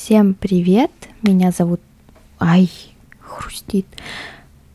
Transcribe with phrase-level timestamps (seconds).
[0.00, 0.92] Всем привет,
[1.22, 1.80] меня зовут...
[2.38, 2.70] Ай,
[3.18, 3.84] хрустит.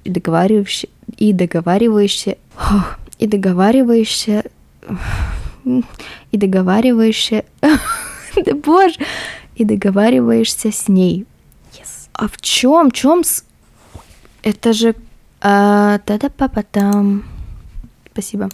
[0.04, 0.90] И договариваешься...
[1.18, 2.38] И договариваешься...
[3.20, 4.44] И договариваешься...
[5.64, 7.46] И договариваешься...
[8.36, 8.96] Да боже!
[9.56, 11.26] И договариваешься с ней.
[11.72, 12.10] Yes.
[12.12, 12.92] А в чем?
[12.92, 13.46] чем с...
[14.44, 14.94] Это же...
[15.40, 17.24] А, та-да папа там.
[18.12, 18.50] Спасибо.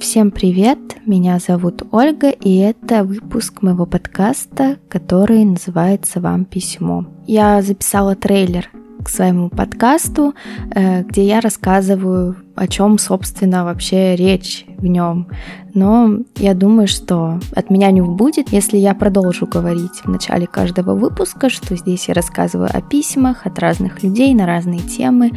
[0.00, 7.04] Всем привет, меня зовут Ольга, и это выпуск моего подкаста, который называется «Вам письмо».
[7.26, 8.70] Я записала трейлер
[9.04, 10.34] к своему подкасту,
[10.74, 15.28] э, где я рассказываю, о чем, собственно, вообще речь в нем.
[15.74, 20.94] Но я думаю, что от меня не убудет, если я продолжу говорить в начале каждого
[20.94, 25.32] выпуска, что здесь я рассказываю о письмах от разных людей на разные темы.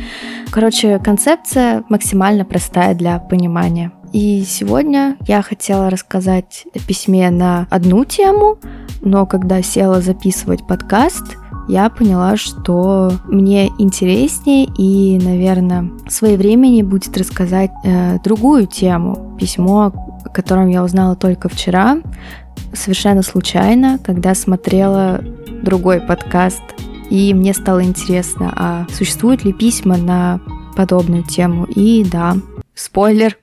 [0.51, 3.91] Короче, концепция максимально простая для понимания.
[4.13, 8.59] И сегодня я хотела рассказать о письме на одну тему,
[9.01, 11.35] но когда села записывать подкаст,
[11.67, 19.91] я поняла, что мне интереснее и, наверное, своевременнее будет рассказать э, другую тему, письмо,
[20.23, 21.97] о котором я узнала только вчера,
[22.71, 25.23] совершенно случайно, когда смотрела
[25.63, 26.61] другой подкаст,
[27.09, 30.39] и мне стало интересно, а существуют ли письма на
[30.75, 31.65] подобную тему.
[31.65, 32.35] И да,
[32.75, 33.37] Спойлер,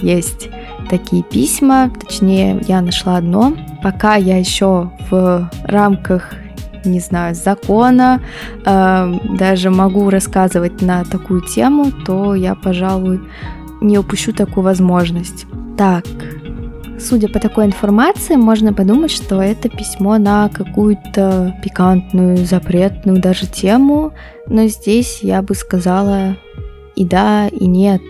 [0.00, 0.48] есть
[0.90, 3.54] такие письма, точнее, я нашла одно.
[3.82, 6.34] Пока я еще в рамках
[6.84, 8.20] не знаю, закона,
[8.64, 13.20] э, даже могу рассказывать на такую тему, то я, пожалуй,
[13.80, 15.46] не упущу такую возможность.
[15.78, 16.04] Так,
[17.00, 24.12] судя по такой информации, можно подумать, что это письмо на какую-то пикантную, запретную даже тему,
[24.46, 26.36] но здесь я бы сказала
[26.96, 28.02] и да, и нет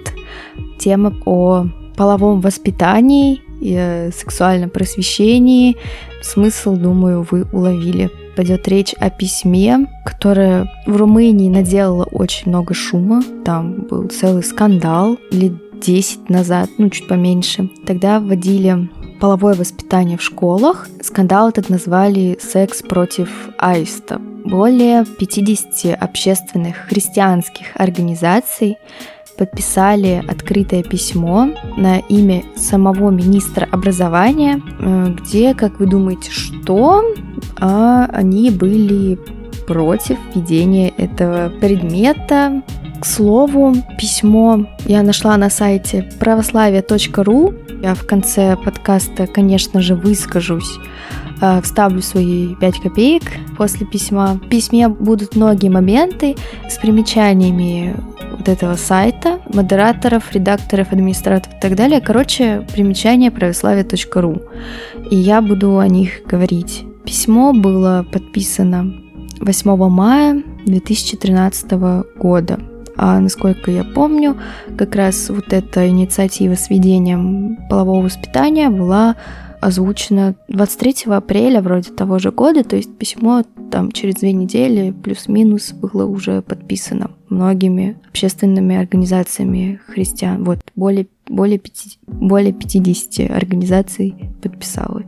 [0.78, 5.76] тема о половом воспитании и э, сексуальном просвещении.
[6.22, 8.10] Смысл, думаю, вы уловили.
[8.36, 13.22] Пойдет речь о письме, которое в Румынии наделало очень много шума.
[13.44, 17.70] Там был целый скандал лет 10 назад, ну чуть поменьше.
[17.86, 18.88] Тогда вводили
[19.20, 20.88] половое воспитание в школах.
[21.00, 24.20] Скандал этот назвали «Секс против аиста».
[24.44, 28.76] Более 50 общественных христианских организаций
[29.36, 37.02] подписали открытое письмо на имя самого министра образования, э, где, как вы думаете, что
[37.60, 39.18] а они были
[39.66, 42.62] против введения этого предмета.
[43.00, 47.54] К слову, письмо я нашла на сайте православие.ру.
[47.82, 50.78] Я в конце подкаста, конечно же, выскажусь
[51.40, 53.22] э, вставлю свои 5 копеек
[53.58, 54.34] после письма.
[54.34, 56.36] В письме будут многие моменты
[56.70, 57.94] с примечаниями
[58.44, 62.00] вот этого сайта, модераторов, редакторов, администраторов и так далее.
[62.00, 64.42] Короче, примечание православие.ру.
[65.10, 66.84] И я буду о них говорить.
[67.04, 68.92] Письмо было подписано
[69.40, 71.72] 8 мая 2013
[72.16, 72.58] года.
[72.96, 74.36] А насколько я помню,
[74.76, 79.16] как раз вот эта инициатива с введением полового воспитания была
[79.64, 85.72] озвучено 23 апреля вроде того же года, то есть письмо там через две недели плюс-минус
[85.72, 90.44] было уже подписано многими общественными организациями христиан.
[90.44, 95.02] Вот более, более, 5, более 50 организаций подписало.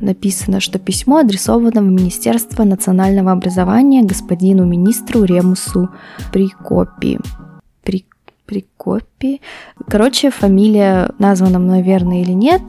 [0.00, 5.88] Написано, что письмо адресовано в Министерство национального образования господину министру Ремусу
[6.32, 7.18] Прикопи.
[8.52, 9.40] При Прикопи.
[9.88, 12.60] Короче, фамилия названа наверное, или нет,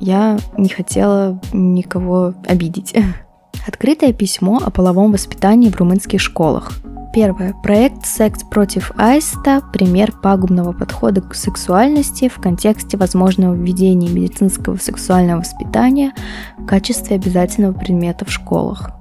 [0.00, 2.94] я не хотела никого обидеть.
[3.66, 6.70] Открытое письмо о половом воспитании в румынских школах.
[7.12, 7.52] Первое.
[7.64, 15.40] Проект «Секс против аиста»– пример пагубного подхода к сексуальности в контексте возможного введения медицинского сексуального
[15.40, 16.12] воспитания
[16.58, 18.92] в качестве обязательного предмета в школах.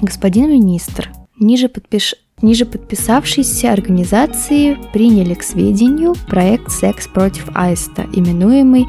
[0.00, 2.14] Господин министр, ниже подпиш...
[2.42, 8.86] Ниже подписавшиеся организации приняли к сведению проект «Секс против аиста», именуемый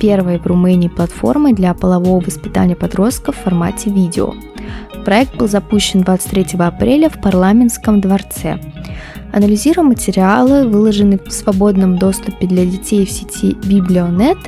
[0.00, 4.34] первой в Румынии платформой для полового воспитания подростков в формате видео.
[5.04, 8.60] Проект был запущен 23 апреля в парламентском дворце.
[9.32, 14.38] Анализируя материалы, выложенные в свободном доступе для детей в сети Библионет,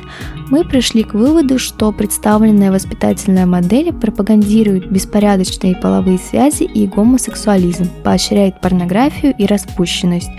[0.49, 8.59] мы пришли к выводу, что представленная воспитательная модель пропагандирует беспорядочные половые связи и гомосексуализм, поощряет
[8.59, 10.31] порнографию и распущенность,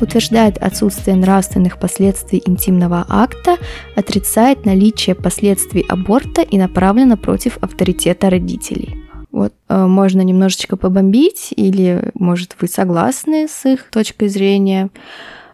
[0.00, 3.58] утверждает отсутствие нравственных последствий интимного акта,
[3.94, 8.99] отрицает наличие последствий аборта и направлена против авторитета родителей.
[9.32, 14.90] Вот э, можно немножечко побомбить, или, может, вы согласны с их точкой зрения.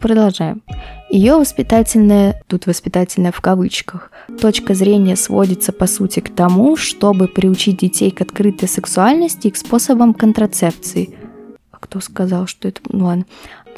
[0.00, 0.62] Продолжаем.
[1.10, 7.78] Ее воспитательная, тут воспитательная в кавычках, точка зрения сводится по сути к тому, чтобы приучить
[7.78, 11.16] детей к открытой сексуальности и к способам контрацепции.
[11.70, 12.80] А кто сказал, что это...
[12.88, 13.24] Ну ладно.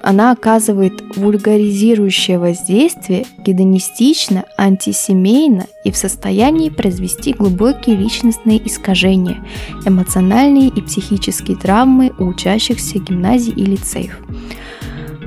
[0.02, 9.44] Она оказывает вульгаризирующее воздействие, гедонистично, антисемейно и в состоянии произвести глубокие личностные искажения,
[9.84, 14.20] эмоциональные и психические травмы у учащихся гимназий и лицеев.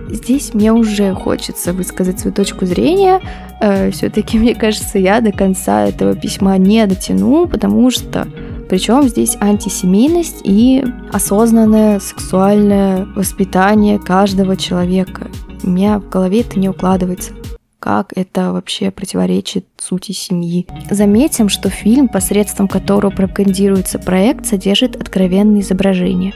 [0.09, 3.21] Здесь мне уже хочется высказать свою точку зрения.
[3.61, 8.27] Э, Все-таки, мне кажется, я до конца этого письма не дотяну, потому что
[8.71, 10.81] причем здесь антисемейность и
[11.11, 15.29] осознанное сексуальное воспитание каждого человека.
[15.61, 17.33] У меня в голове это не укладывается
[17.79, 20.67] как это вообще противоречит сути семьи.
[20.89, 26.31] Заметим, что фильм, посредством которого пропагандируется проект, содержит откровенные изображения.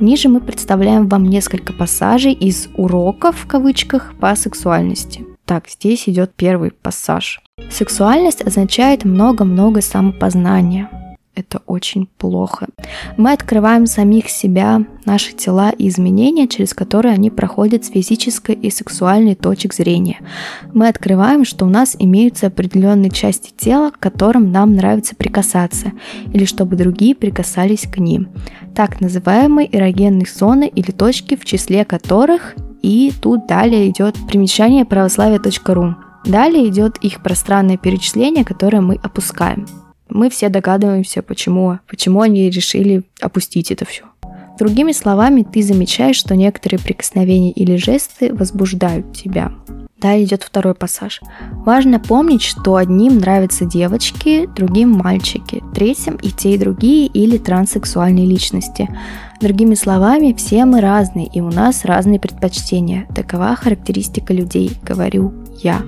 [0.00, 5.26] Ниже мы представляем вам несколько пассажей из уроков в кавычках по сексуальности.
[5.44, 7.42] Так, здесь идет первый пассаж.
[7.70, 10.88] Сексуальность означает много-много самопознания.
[11.38, 12.66] Это очень плохо.
[13.16, 18.70] Мы открываем самих себя, наши тела и изменения, через которые они проходят с физической и
[18.70, 20.18] сексуальной точек зрения.
[20.74, 25.92] Мы открываем, что у нас имеются определенные части тела, к которым нам нравится прикасаться,
[26.32, 28.30] или чтобы другие прикасались к ним.
[28.74, 35.94] Так называемые эрогенные зоны или точки, в числе которых и тут далее идет примечание православия.ру.
[36.24, 39.66] Далее идет их пространное перечисление, которое мы опускаем.
[40.10, 44.04] Мы все догадываемся, почему, почему они решили опустить это все.
[44.58, 49.52] Другими словами, ты замечаешь, что некоторые прикосновения или жесты возбуждают тебя.
[49.98, 51.20] Далее идет второй пассаж.
[51.64, 58.26] Важно помнить, что одним нравятся девочки, другим мальчики, третьим и те, и другие или транссексуальные
[58.26, 58.88] личности.
[59.40, 63.06] Другими словами, все мы разные, и у нас разные предпочтения.
[63.14, 65.32] Такова характеристика людей, говорю
[65.62, 65.82] я.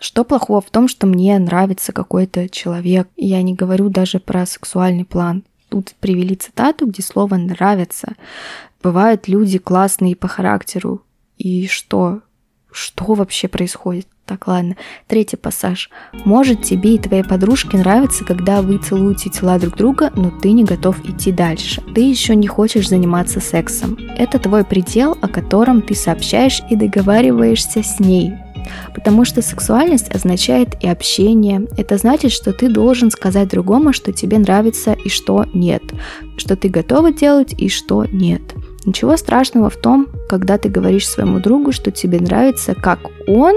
[0.00, 3.08] Что плохого в том, что мне нравится какой-то человек?
[3.16, 5.42] Я не говорю даже про сексуальный план.
[5.68, 8.12] Тут привели цитату, где слово «нравится».
[8.82, 11.02] Бывают люди классные по характеру.
[11.38, 12.20] И что?
[12.70, 14.06] Что вообще происходит?
[14.26, 14.76] Так, ладно.
[15.06, 15.88] Третий пассаж.
[16.12, 20.64] Может, тебе и твоей подружке нравится, когда вы целуете тела друг друга, но ты не
[20.64, 21.80] готов идти дальше.
[21.94, 23.96] Ты еще не хочешь заниматься сексом.
[24.16, 28.34] Это твой предел, о котором ты сообщаешь и договариваешься с ней.
[28.94, 31.66] Потому что сексуальность означает и общение.
[31.76, 35.82] Это значит, что ты должен сказать другому, что тебе нравится и что нет.
[36.36, 38.42] Что ты готова делать и что нет.
[38.84, 43.54] Ничего страшного в том, когда ты говоришь своему другу, что тебе нравится, как он.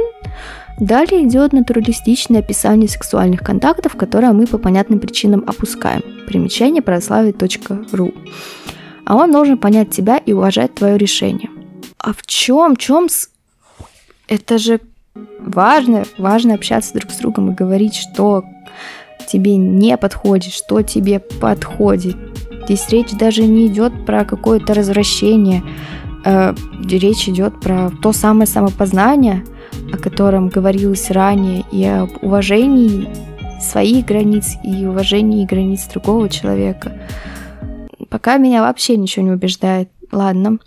[0.79, 6.01] Далее идет натуралистичное описание сексуальных контактов, которое мы по понятным причинам опускаем.
[6.25, 8.13] Примечание православие.ру.
[9.05, 11.49] А он должен понять тебя и уважать твое решение.
[11.97, 13.29] А в чем, чем с...
[14.27, 14.79] Это же
[15.39, 18.43] важно, важно общаться друг с другом и говорить, что
[19.27, 22.15] тебе не подходит, что тебе подходит.
[22.65, 25.63] Здесь речь даже не идет про какое-то развращение,
[26.25, 26.53] э,
[26.87, 29.43] речь идет про то самое самопознание,
[29.91, 33.07] о котором говорилось ранее, и об уважении
[33.59, 36.93] своих границ и уважении границ другого человека.
[38.09, 39.89] Пока меня вообще ничего не убеждает.
[40.11, 40.57] Ладно.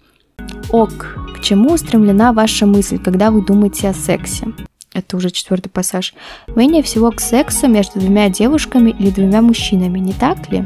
[0.70, 4.48] Ок, чему устремлена ваша мысль, когда вы думаете о сексе?
[4.94, 6.14] Это уже четвертый пассаж.
[6.54, 10.64] Менее всего к сексу между двумя девушками или двумя мужчинами, не так ли?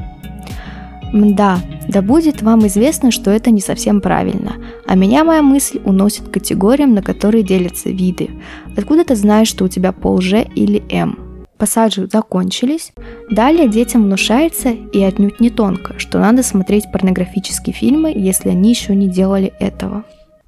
[1.13, 4.55] Да, да будет вам известно, что это не совсем правильно,
[4.87, 8.31] а меня моя мысль уносит к категориям, на которые делятся виды.
[8.77, 11.19] Откуда ты знаешь, что у тебя пол Ж или М?
[11.59, 12.93] Пассажи закончились.
[13.31, 18.95] Далее детям внушается, и отнюдь не тонко, что надо смотреть порнографические фильмы, если они еще
[18.95, 20.05] не делали этого.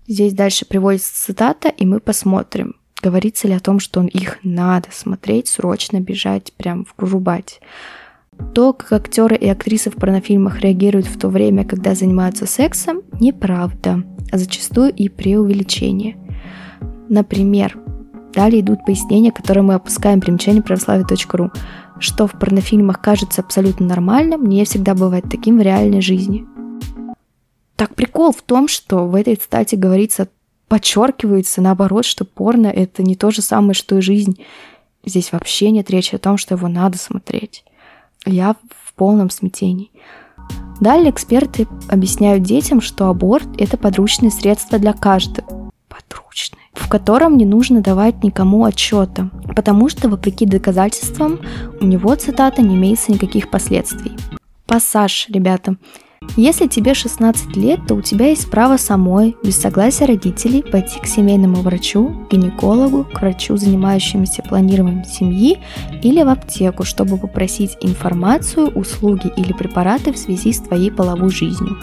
[0.09, 5.49] Здесь дальше приводится цитата, и мы посмотрим, говорится ли о том, что их надо смотреть,
[5.49, 7.61] срочно бежать, прям врубать.
[8.55, 14.03] То, как актеры и актрисы в порнофильмах реагируют в то время, когда занимаются сексом, неправда,
[14.33, 16.17] а зачастую и преувеличение.
[17.11, 17.79] Например,
[18.33, 21.51] далее идут пояснения, которые мы опускаем примечание православия.ру,
[21.99, 26.47] что в порнофильмах кажется абсолютно нормальным, не всегда бывает таким в реальной жизни–
[27.79, 30.29] так прикол в том, что в этой цитате говорится,
[30.67, 34.41] подчеркивается наоборот, что порно это не то же самое, что и жизнь.
[35.05, 37.65] Здесь вообще нет речи о том, что его надо смотреть.
[38.27, 39.93] Я в полном смятении.
[40.81, 45.71] Далее эксперты объясняют детям, что аборт– это подручное средство для каждого.
[45.89, 46.65] Подручное.
[46.73, 51.39] В котором не нужно давать никому отчета, потому что, вопреки доказательствам,
[51.81, 54.17] у него, цитата, не имеется никаких последствий.
[54.67, 55.77] Пассаж, ребята.
[56.37, 61.07] Если тебе 16 лет, то у тебя есть право самой, без согласия родителей, пойти к
[61.07, 65.59] семейному врачу, гинекологу, к врачу, занимающемуся планированием семьи
[66.03, 71.77] или в аптеку, чтобы попросить информацию, услуги или препараты в связи с твоей половой жизнью.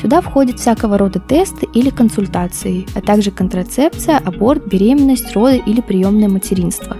[0.00, 6.28] Сюда входят всякого рода тесты или консультации, а также контрацепция, аборт, беременность, роды или приемное
[6.28, 6.96] материнство.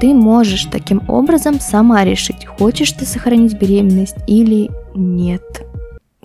[0.00, 5.65] Ты можешь таким образом сама решить, хочешь ты сохранить беременность или нет.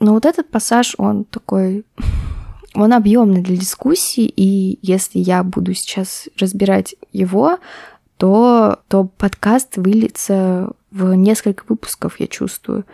[0.02, 1.86] Но вот этот пассаж, он такой,
[2.74, 7.60] он объемный для дискуссии, и если я буду сейчас разбирать его,
[8.18, 12.86] то, то подкаст выльется в несколько выпусков, я чувствую.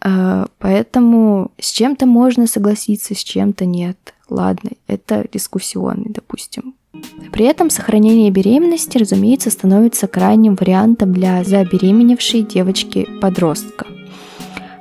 [0.00, 4.14] А, поэтому с чем-то можно согласиться, с чем-то нет.
[4.28, 6.74] Ладно, это дискуссионный, допустим.
[7.32, 13.86] При этом сохранение беременности, разумеется, становится крайним вариантом для забеременевшей девочки-подростка–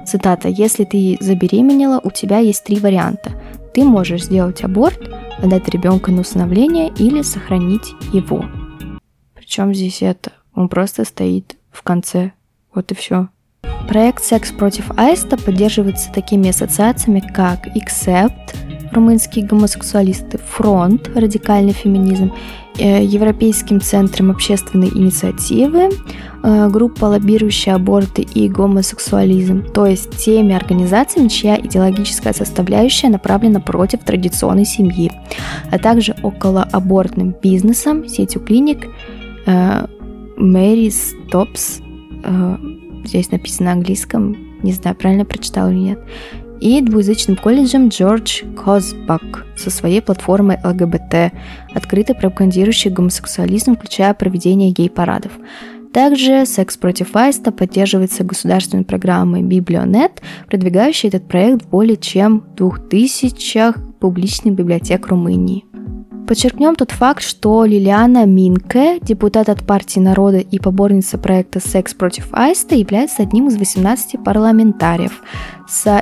[0.10, 0.48] Цитата.
[0.48, 3.32] «Если ты забеременела, у тебя есть три варианта.
[3.76, 5.00] Ты можешь сделать аборт,
[5.38, 8.44] отдать ребенка на усыновление или сохранить его».
[9.36, 10.32] Причем здесь это?
[10.56, 12.32] Он просто стоит в конце.
[12.74, 13.30] Вот и все.
[13.88, 18.56] Проект «Секс против Аиста» поддерживается такими ассоциациями, как Accept,
[18.92, 22.32] румынские гомосексуалисты, Фронт, радикальный феминизм,
[22.78, 25.90] э, Европейским центром общественной инициативы,
[26.44, 34.04] э, группа лоббирующая аборты и гомосексуализм, то есть теми организациями, чья идеологическая составляющая направлена против
[34.04, 35.12] традиционной семьи,
[35.72, 38.88] а также околоабортным бизнесом, сетью клиник
[40.38, 41.82] Мэри Стопс,
[43.04, 46.00] здесь написано на английском, не знаю, правильно прочитал или нет,
[46.60, 51.34] и двуязычным колледжем Джордж Козбак со своей платформой ЛГБТ,
[51.74, 55.32] открыто пропагандирующей гомосексуализм, включая проведение гей-парадов.
[55.94, 62.88] Также «Секс против Аиста» поддерживается государственной программой «Библионет», продвигающей этот проект в более чем двух
[62.90, 65.66] тысячах публичных библиотек Румынии.
[66.30, 72.28] Подчеркнем тот факт, что Лилиана Минке, депутат от партии народа и поборница проекта «Секс против
[72.34, 75.24] Аиста», является одним из 18 парламентариев,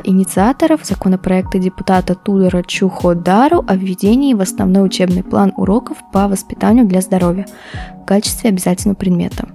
[0.04, 7.00] инициаторов законопроекта депутата Тудора Чуходару о введении в основной учебный план уроков по воспитанию для
[7.00, 7.46] здоровья
[8.02, 9.48] в качестве обязательного предмета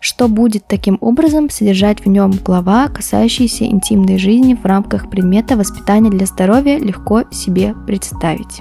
[0.00, 6.10] что будет таким образом содержать в нем глава, касающаяся интимной жизни в рамках предмета воспитания
[6.10, 8.60] для здоровья, легко себе представить.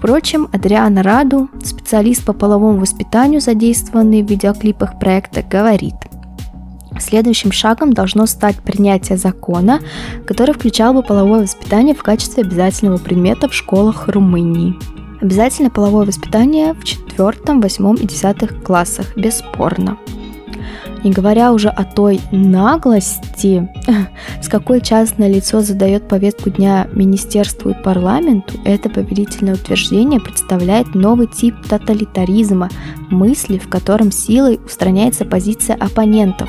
[0.00, 5.94] Впрочем, Адриана Раду, специалист по половому воспитанию, задействованный в видеоклипах проекта, говорит–
[6.98, 9.80] Следующим шагом должно стать принятие закона,
[10.26, 14.74] который включал бы половое воспитание в качестве обязательного предмета в школах Румынии.
[15.20, 19.98] Обязательное половое воспитание в четвертом, восьмом и десятых классах, бесспорно.
[21.04, 23.68] Не говоря уже о той наглости,
[24.42, 31.26] с какой частное лицо задает повестку дня министерству и парламенту, это повелительное утверждение представляет новый
[31.26, 32.68] тип тоталитаризма,
[33.10, 36.48] мысли, в котором силой устраняется позиция оппонентов,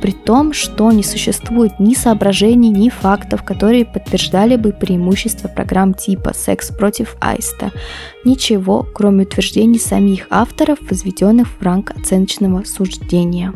[0.00, 6.32] при том, что не существует ни соображений, ни фактов, которые подтверждали бы преимущество программ типа
[6.34, 7.72] «Секс против Аиста».
[8.24, 13.52] Ничего, кроме утверждений самих авторов, возведенных в ранг оценочного суждения.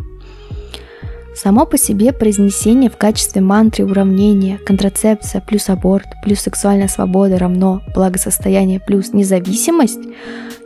[1.38, 7.80] Само по себе произнесение в качестве мантры уравнения контрацепция плюс аборт плюс сексуальная свобода равно
[7.94, 10.00] благосостояние плюс независимость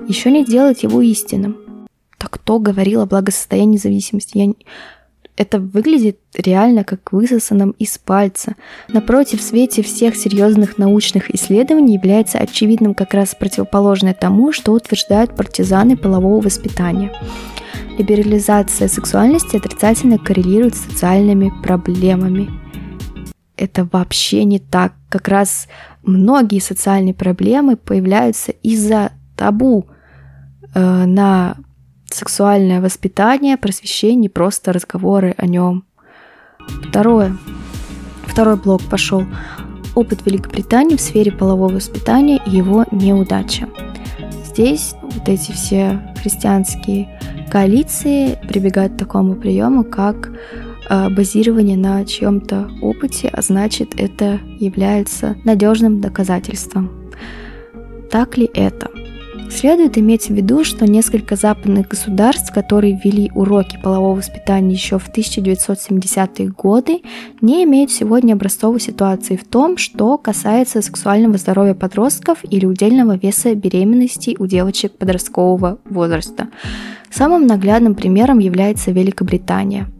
[0.08, 1.58] еще не делает его истинным.
[2.16, 4.38] Так кто говорил о благосостоянии независимости?
[4.38, 4.54] Я...
[5.36, 8.54] Это выглядит реально как высосанным из пальца.
[8.88, 15.36] Напротив, в свете всех серьезных научных исследований является очевидным как раз противоположное тому, что утверждают
[15.36, 17.12] партизаны полового воспитания
[17.98, 22.50] либерализация сексуальности отрицательно коррелирует с социальными проблемами.
[23.56, 24.94] Это вообще не так.
[25.08, 25.68] Как раз
[26.02, 29.86] многие социальные проблемы появляются из-за табу
[30.74, 31.56] э, на
[32.06, 35.84] сексуальное воспитание, просвещение, просто разговоры о нем.
[36.88, 37.36] Второе.
[38.26, 39.24] Второй блок пошел.
[39.94, 43.68] Опыт Великобритании в сфере полового воспитания и его неудача.
[44.52, 47.18] Здесь вот эти все христианские
[47.50, 50.30] коалиции прибегают к такому приему, как
[50.90, 56.90] э, базирование на чьем-то опыте, а значит это является надежным доказательством.
[58.10, 58.90] Так ли это?
[59.54, 65.10] Следует иметь в виду, что несколько западных государств, которые ввели уроки полового воспитания еще в
[65.10, 67.02] 1970-е годы,
[67.42, 73.54] не имеют сегодня образцовой ситуации в том, что касается сексуального здоровья подростков или удельного веса
[73.54, 76.48] беременности у девочек подросткового возраста.
[77.10, 79.91] Самым наглядным примером является Великобритания.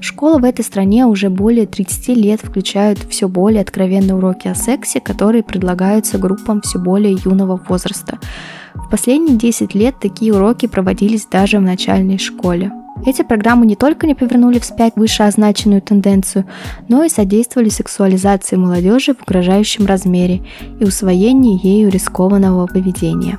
[0.00, 4.98] Школы в этой стране уже более 30 лет включают все более откровенные уроки о сексе,
[4.98, 8.18] которые предлагаются группам все более юного возраста.
[8.74, 12.72] В последние 10 лет такие уроки проводились даже в начальной школе.
[13.04, 16.46] Эти программы не только не повернули вспять вышеозначенную тенденцию,
[16.88, 20.42] но и содействовали сексуализации молодежи в угрожающем размере
[20.80, 23.38] и усвоении ею рискованного поведения.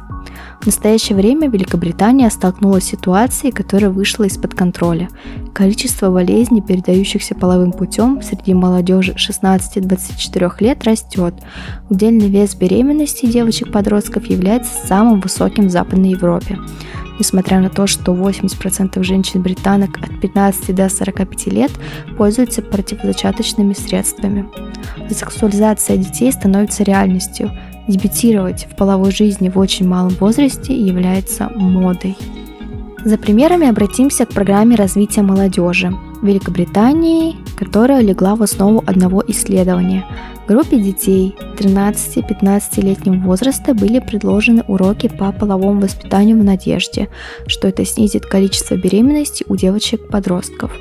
[0.61, 5.09] В настоящее время Великобритания столкнулась с ситуацией, которая вышла из-под контроля.
[5.53, 11.33] Количество болезней, передающихся половым путем среди молодежи 16-24 лет растет.
[11.89, 16.57] Удельный вес беременности девочек-подростков является самым высоким в Западной Европе
[17.21, 21.71] несмотря на то, что 80% женщин-британок от 15 до 45 лет
[22.17, 24.49] пользуются противозачаточными средствами.
[25.07, 27.51] Сексуализация детей становится реальностью.
[27.91, 32.15] Дебютировать в половой жизни в очень малом возрасте является модой.
[33.03, 40.05] За примерами обратимся к программе развития молодежи Великобритании, которая легла в основу одного исследования–
[40.51, 47.07] Группе детей 13-15-летнего возраста были предложены уроки по половому воспитанию в надежде,
[47.47, 50.77] что это снизит количество беременности у девочек-подростков.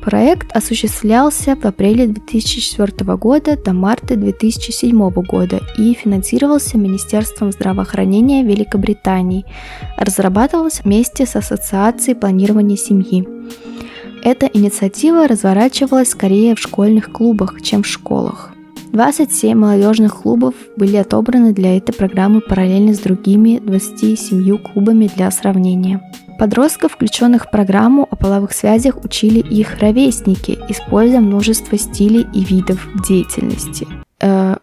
[0.00, 9.44] Проект осуществлялся в апреле 2004 года до марта 2007 года и финансировался Министерством здравоохранения Великобритании.
[9.96, 13.28] Разрабатывался вместе с Ассоциацией планирования семьи.
[14.22, 18.52] Эта инициатива разворачивалась скорее в школьных клубах, чем в школах.
[18.92, 26.00] 27 молодежных клубов были отобраны для этой программы параллельно с другими 27 клубами для сравнения.
[26.38, 32.86] Подростков, включенных в программу о половых связях, учили их ровесники, используя множество стилей и видов
[33.08, 33.88] деятельности.
[34.20, 34.56] Э,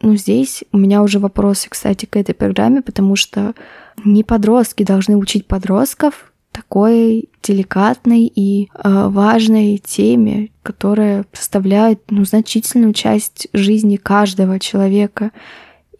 [0.00, 3.54] ну, здесь у меня уже вопросы, кстати, к этой программе, потому что
[4.04, 12.94] не подростки должны учить подростков, такой деликатной и э, важной теме, которая составляет ну, значительную
[12.94, 15.32] часть жизни каждого человека.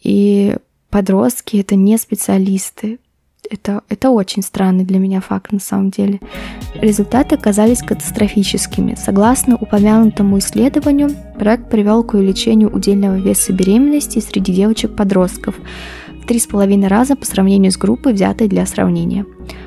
[0.03, 0.57] И
[0.91, 2.99] подростки это не специалисты.
[3.51, 6.21] Это, это очень странный для меня факт на самом деле.
[6.75, 8.95] Результаты оказались катастрофическими.
[8.95, 15.55] Согласно упомянутому исследованию, проект привел к увеличению удельного веса беременности среди девочек-подростков
[16.23, 19.25] в три с половиной раза по сравнению с группой, взятой для сравнения.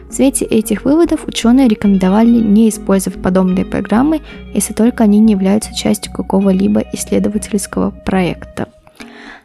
[0.10, 4.22] В свете этих выводов ученые рекомендовали не использовать подобные программы,
[4.54, 8.68] если только они не являются частью какого-либо исследовательского проекта.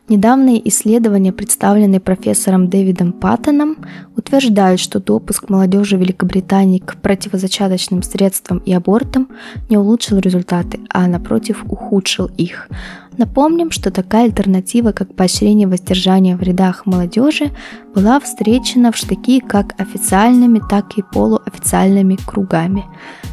[0.09, 3.79] Недавние исследования, представленные профессором Дэвидом Паттоном,
[4.17, 9.29] утверждают, что допуск молодежи Великобритании к противозачаточным средствам и абортам
[9.69, 12.69] не улучшил результаты, а напротив ухудшил их.
[13.19, 17.51] Напомним, что такая альтернатива, как поощрение воздержания в рядах молодежи,
[17.95, 22.85] была встречена в штыки как официальными, так и полуофициальными кругами.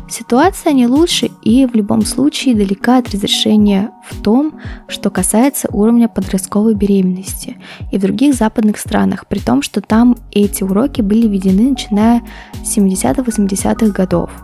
[0.10, 6.08] Ситуация не лучше и в любом случае далека от разрешения в том, что касается уровня
[6.08, 7.58] подростковой беременности
[7.92, 12.22] и в других западных странах, при том, что там эти уроки были введены начиная
[12.64, 14.32] с 70-80-х годов–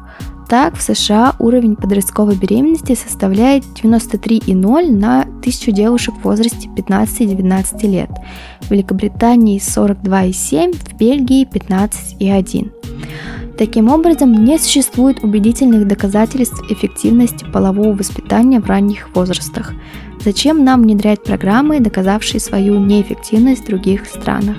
[0.50, 8.10] так, в США уровень подростковой беременности составляет 93,0 на 1000 девушек в возрасте 15-19 лет,
[8.62, 12.72] в Великобритании 42,7, в Бельгии 15,1.
[13.60, 19.74] Таким образом, не существует убедительных доказательств эффективности полового воспитания в ранних возрастах.
[20.24, 24.58] Зачем нам внедрять программы, доказавшие свою неэффективность в других странах?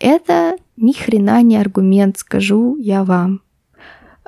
[0.00, 3.40] Это ни хрена не аргумент, скажу я вам.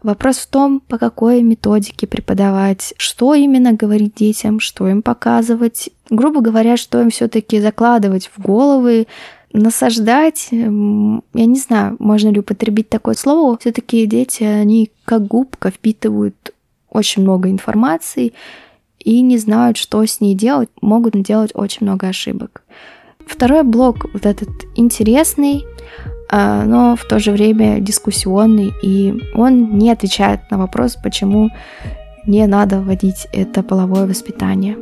[0.02, 5.90] Вопрос в том, по какой методике преподавать, что именно говорить детям, что им показывать.
[6.08, 9.08] Грубо говоря, что им все-таки закладывать в головы,
[9.52, 16.52] насаждать, я не знаю, можно ли употребить такое слово, все-таки дети, они как губка впитывают
[16.90, 18.34] очень много информации
[18.98, 22.62] и не знают, что с ней делать, могут делать очень много ошибок.
[23.26, 25.64] Второй блок, вот этот интересный,
[26.30, 31.50] но в то же время дискуссионный, и он не отвечает на вопрос, почему
[32.26, 34.76] не надо вводить это половое воспитание.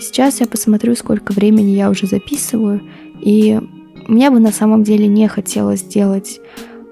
[0.00, 2.80] Сейчас я посмотрю, сколько времени я уже записываю,
[3.20, 3.60] и
[4.06, 6.40] мне бы на самом деле не хотелось сделать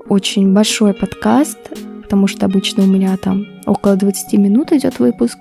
[0.08, 1.58] очень большой подкаст,
[2.02, 5.38] потому что обычно у меня там около 20 минут идет выпуск,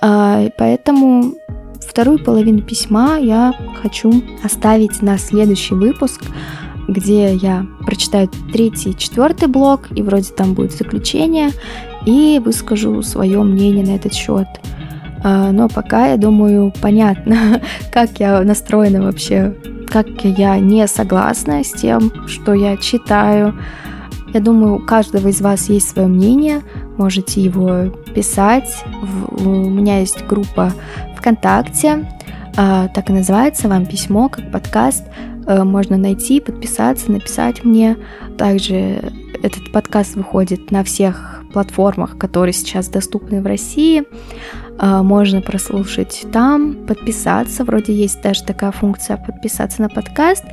[0.00, 1.34] а, поэтому
[1.80, 6.22] вторую половину письма я хочу оставить на следующий выпуск,
[6.90, 11.50] где я прочитаю третий и четвертый блок, и вроде там будет заключение,
[12.06, 14.46] и выскажу свое мнение на этот счет.
[15.22, 17.60] А, но пока, я думаю, понятно,
[17.92, 19.54] как я настроена вообще,
[19.88, 23.54] как я не согласна с тем, что я читаю.
[24.32, 26.60] Я думаю, у каждого из вас есть свое мнение,
[26.96, 28.84] можете его писать.
[29.30, 30.72] У меня есть группа
[31.16, 32.08] ВКонтакте,
[32.56, 35.04] а, так и называется «Вам письмо», как подкаст.
[35.50, 37.96] Э, можно найти, подписаться, написать мне.
[38.38, 44.04] Также этот подкаст выходит на всех платформах, которые сейчас доступны в России.
[44.78, 47.64] А, можно прослушать там, подписаться.
[47.64, 50.44] Вроде есть даже такая функция подписаться на подкаст.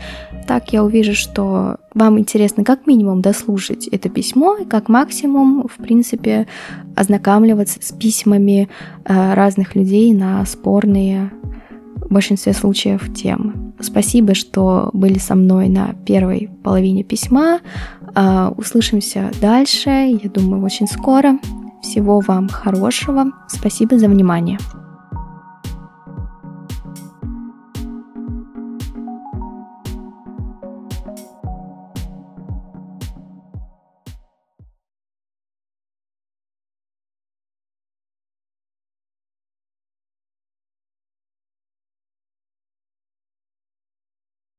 [0.47, 5.79] Так я увижу, что вам интересно как минимум дослушать это письмо, и как максимум, в
[5.79, 6.47] принципе,
[6.95, 8.67] ознакомливаться с письмами
[9.05, 11.31] а, разных людей на спорные
[11.97, 13.66] в большинстве случаев темы.
[13.80, 17.60] Спасибо, что были со мной на первой половине письма.
[18.16, 21.40] А, услышимся дальше, я думаю, очень скоро.
[21.82, 23.32] Всего вам хорошего.
[23.48, 24.58] Спасибо за внимание.